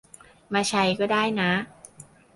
[0.53, 1.51] มาใช้ก็ได้นะ